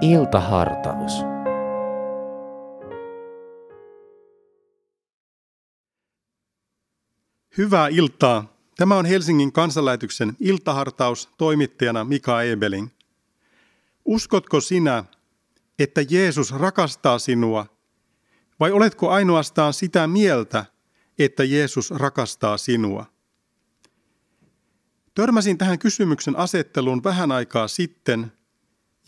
[0.00, 1.12] Iltahartaus.
[7.58, 8.56] Hyvää iltaa.
[8.76, 12.88] Tämä on Helsingin kansanlähetyksen iltahartaus toimittajana Mika Ebeling.
[14.04, 15.04] Uskotko sinä,
[15.78, 17.66] että Jeesus rakastaa sinua,
[18.60, 20.64] vai oletko ainoastaan sitä mieltä,
[21.18, 23.06] että Jeesus rakastaa sinua?
[25.14, 28.32] Törmäsin tähän kysymyksen asetteluun vähän aikaa sitten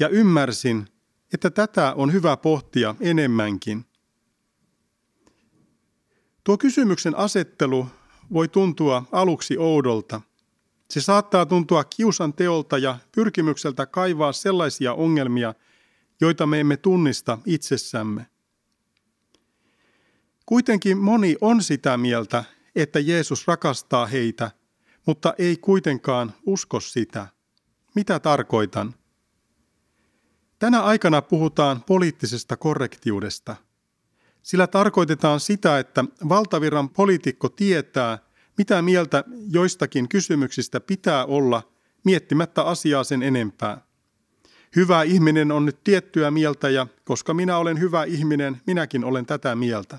[0.00, 0.86] ja ymmärsin,
[1.32, 3.84] että tätä on hyvä pohtia enemmänkin.
[6.44, 7.86] Tuo kysymyksen asettelu
[8.32, 10.20] voi tuntua aluksi oudolta.
[10.90, 15.54] Se saattaa tuntua kiusan teolta ja pyrkimykseltä kaivaa sellaisia ongelmia,
[16.20, 18.26] joita me emme tunnista itsessämme.
[20.46, 22.44] Kuitenkin moni on sitä mieltä,
[22.76, 24.50] että Jeesus rakastaa heitä,
[25.06, 27.26] mutta ei kuitenkaan usko sitä.
[27.94, 28.94] Mitä tarkoitan?
[30.60, 33.56] Tänä aikana puhutaan poliittisesta korrektiudesta.
[34.42, 38.18] Sillä tarkoitetaan sitä, että valtavirran poliitikko tietää,
[38.58, 41.62] mitä mieltä joistakin kysymyksistä pitää olla,
[42.04, 43.80] miettimättä asiaa sen enempää.
[44.76, 49.56] Hyvä ihminen on nyt tiettyä mieltä ja koska minä olen hyvä ihminen, minäkin olen tätä
[49.56, 49.98] mieltä.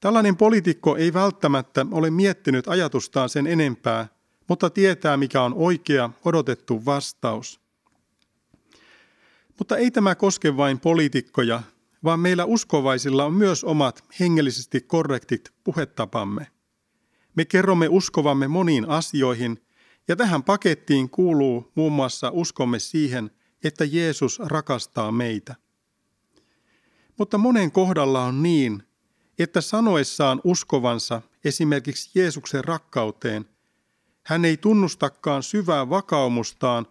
[0.00, 4.08] Tällainen poliitikko ei välttämättä ole miettinyt ajatustaan sen enempää,
[4.48, 7.60] mutta tietää mikä on oikea, odotettu vastaus.
[9.60, 11.62] Mutta ei tämä koske vain poliitikkoja,
[12.04, 16.46] vaan meillä uskovaisilla on myös omat hengellisesti korrektit puhetapamme.
[17.36, 19.62] Me kerromme uskovamme moniin asioihin,
[20.08, 23.30] ja tähän pakettiin kuuluu muun muassa uskomme siihen,
[23.64, 25.54] että Jeesus rakastaa meitä.
[27.18, 28.82] Mutta monen kohdalla on niin,
[29.38, 33.44] että sanoessaan uskovansa esimerkiksi Jeesuksen rakkauteen,
[34.26, 36.86] hän ei tunnustakaan syvää vakaumustaan,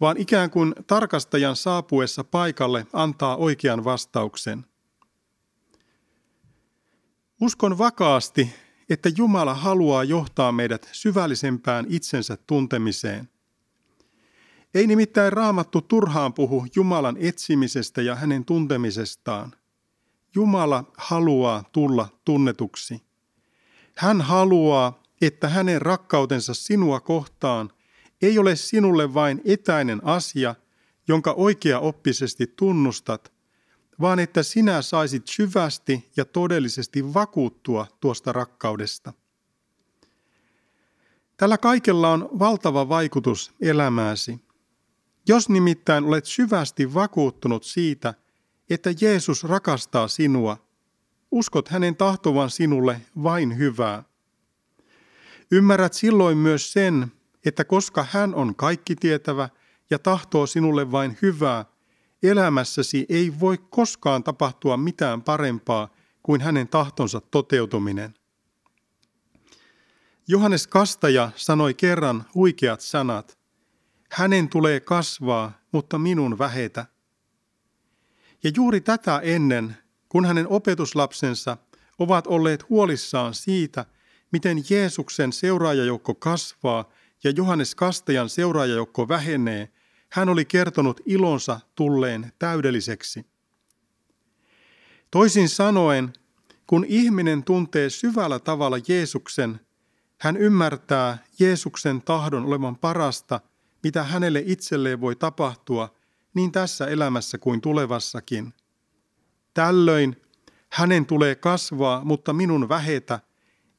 [0.00, 4.66] vaan ikään kuin tarkastajan saapuessa paikalle antaa oikean vastauksen.
[7.40, 8.54] Uskon vakaasti,
[8.88, 13.28] että Jumala haluaa johtaa meidät syvällisempään itsensä tuntemiseen.
[14.74, 19.52] Ei nimittäin raamattu turhaan puhu Jumalan etsimisestä ja hänen tuntemisestaan.
[20.34, 23.02] Jumala haluaa tulla tunnetuksi.
[23.96, 27.70] Hän haluaa, että hänen rakkautensa sinua kohtaan
[28.22, 30.54] ei ole sinulle vain etäinen asia,
[31.08, 33.32] jonka oikea oppisesti tunnustat,
[34.00, 39.12] vaan että sinä saisit syvästi ja todellisesti vakuuttua tuosta rakkaudesta.
[41.36, 44.40] Tällä kaikella on valtava vaikutus elämääsi.
[45.28, 48.14] Jos nimittäin olet syvästi vakuuttunut siitä,
[48.70, 50.66] että Jeesus rakastaa sinua,
[51.30, 54.04] uskot hänen tahtovan sinulle vain hyvää.
[55.50, 57.12] Ymmärrät silloin myös sen,
[57.46, 59.48] että koska hän on kaikki tietävä
[59.90, 61.64] ja tahtoo sinulle vain hyvää,
[62.22, 65.88] elämässäsi ei voi koskaan tapahtua mitään parempaa
[66.22, 68.14] kuin hänen tahtonsa toteutuminen.
[70.28, 73.38] Johannes Kastaja sanoi kerran huikeat sanat.
[74.12, 76.86] Hänen tulee kasvaa, mutta minun vähetä.
[78.44, 79.76] Ja juuri tätä ennen,
[80.08, 81.56] kun hänen opetuslapsensa
[81.98, 83.84] ovat olleet huolissaan siitä,
[84.32, 86.90] miten Jeesuksen seuraajajoukko kasvaa
[87.26, 89.68] ja Johannes Kastajan seuraajajoukko vähenee,
[90.12, 93.26] hän oli kertonut ilonsa tulleen täydelliseksi.
[95.10, 96.12] Toisin sanoen,
[96.66, 99.60] kun ihminen tuntee syvällä tavalla Jeesuksen,
[100.20, 103.40] hän ymmärtää Jeesuksen tahdon olevan parasta,
[103.82, 105.94] mitä hänelle itselleen voi tapahtua
[106.34, 108.54] niin tässä elämässä kuin tulevassakin.
[109.54, 110.16] Tällöin
[110.72, 113.20] hänen tulee kasvaa, mutta minun vähetä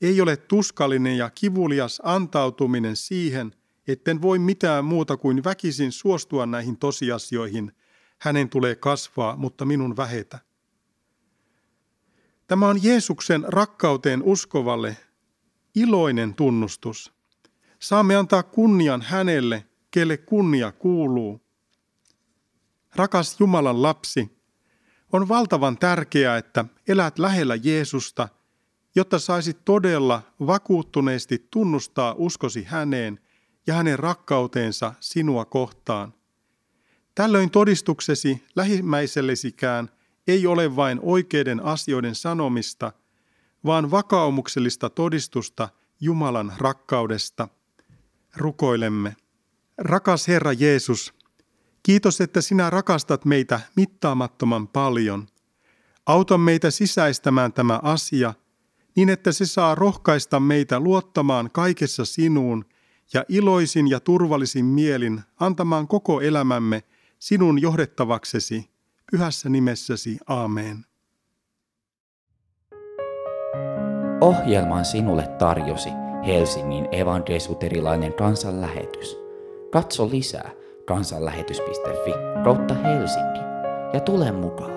[0.02, 3.53] ei ole tuskallinen ja kivulias antautuminen siihen,
[3.88, 7.72] etten voi mitään muuta kuin väkisin suostua näihin tosiasioihin.
[8.19, 10.40] Hänen tulee kasvaa, mutta minun vähetä.
[12.47, 14.97] Tämä on Jeesuksen rakkauteen uskovalle
[15.75, 17.14] iloinen tunnustus.
[17.79, 21.41] Saamme antaa kunnian hänelle, kelle kunnia kuuluu.
[22.96, 24.38] Rakas Jumalan lapsi,
[25.14, 28.29] on valtavan tärkeää, että elät lähellä Jeesusta,
[28.97, 33.20] jotta saisit todella vakuuttuneesti tunnustaa uskosi häneen
[33.67, 36.14] ja hänen rakkauteensa sinua kohtaan.
[37.16, 39.90] Tällöin todistuksesi lähimmäisellesikään
[40.28, 42.91] ei ole vain oikeiden asioiden sanomista,
[43.66, 47.47] vaan vakaumuksellista todistusta Jumalan rakkaudesta.
[48.35, 49.16] Rukoilemme.
[49.78, 51.14] Rakas Herra Jeesus,
[51.84, 55.28] Kiitos, että sinä rakastat meitä mittaamattoman paljon.
[56.05, 58.34] Auta meitä sisäistämään tämä asia
[58.97, 62.66] niin, että se saa rohkaista meitä luottamaan kaikessa sinuun
[63.14, 66.84] ja iloisin ja turvallisin mielin antamaan koko elämämme
[67.20, 68.70] sinun johdettavaksesi,
[69.11, 70.85] pyhässä nimessäsi, aamen.
[74.22, 75.90] Ohjelman sinulle tarjosi
[76.26, 79.17] Helsingin evankelisuterilainen kansanlähetys.
[79.72, 80.52] Katso lisää
[80.85, 82.11] kansanlähetys.fi
[82.44, 83.40] kautta Helsinki
[83.94, 84.77] ja tule mukaan.